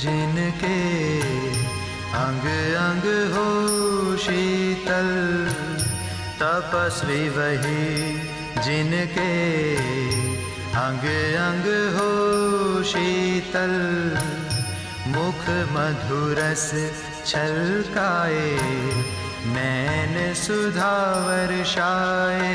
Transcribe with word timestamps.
जिनके 0.00 0.76
अंग 2.18 2.44
अंग 2.78 3.06
हो 3.32 4.16
शीतल, 4.16 5.08
तपस्वी 6.40 7.28
वही 7.28 7.86
जिनके 8.62 9.32
अंग 10.78 11.04
अंग 11.38 11.66
हो 11.96 12.82
शीतल, 12.82 13.74
मुख 15.08 15.44
मधुरस 15.74 16.70
छलकाए, 17.26 18.50
नैन 19.54 20.34
सुधावर 20.34 21.52
वर्षाए 21.52 22.52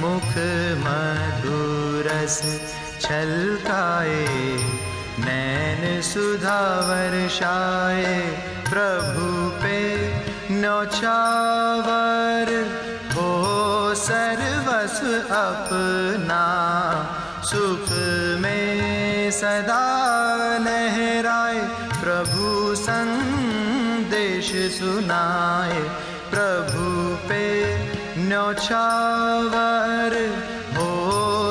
मुख 0.00 0.32
मधुरस 0.84 2.42
छलकाए। 3.00 4.24
नैन 5.18 6.02
सुधा 6.02 6.60
वर्षाए 6.88 8.16
प्रभु 8.70 9.26
पे 9.62 9.78
नौछावर 10.54 12.50
हो 13.14 13.30
सर्वस 13.94 14.98
अपना, 15.36 16.44
सुख 17.42 17.86
में 18.42 19.30
सदा 19.30 19.86
लहराए, 20.58 21.60
प्रभु 22.02 22.74
संदेश 22.74 24.52
सुनाए, 24.72 25.80
प्रभु 26.34 26.84
पे 27.28 27.44
न्यौछावर 28.18 30.16
हो 30.76 30.90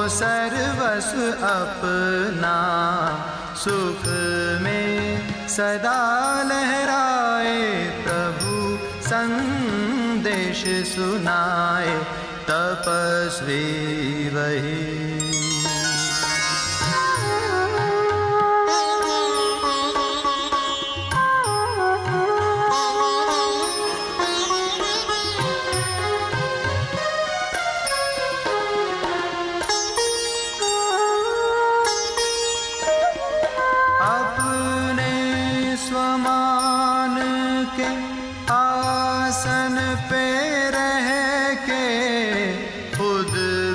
सर्वस 0.10 1.10
अपना। 1.52 2.56
सुख 3.66 4.04
में 4.64 5.48
सदा 5.56 6.00
लहराए 6.50 7.62
प्रभु 8.06 8.56
संदेश 9.08 10.64
सुनाए 10.92 11.96
तपस्वी 12.50 13.64
वही 14.36 14.85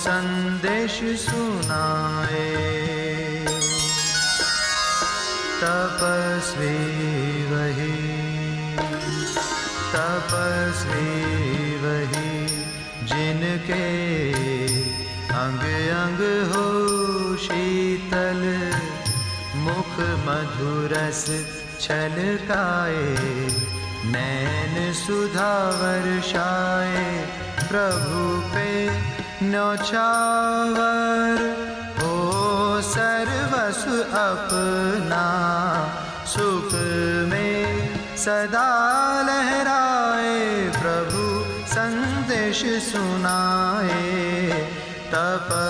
संदेश 0.00 1.20
सुनाए। 1.20 2.70
तपस्वी 5.60 6.76
वही। 7.50 8.20
तपस्वी 9.94 11.10
वही 11.82 12.46
जिनके 13.06 13.88
अंग 15.34 15.60
अंग 15.90 16.50
हो 16.52 16.66
शीतल 17.36 18.42
मुख 19.56 19.94
मधुरस 19.98 21.26
छलकाए 21.80 23.16
नैन 24.04 24.92
सुधा 24.92 25.52
वर्षाए 25.68 27.28
प्रभु 27.68 28.54
पे 28.54 29.09
नौछावर 29.42 31.38
सर्वस 32.82 33.84
अपना। 34.14 35.24
सुख 36.26 36.72
में 37.30 37.88
सदा 38.16 38.70
लहराए 39.22 40.68
प्रभु 40.82 41.24
संदेश 41.74 42.60
सुनाए। 42.92 44.50
तपस्वी 45.14 45.69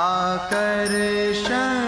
आकर्षण 0.00 1.79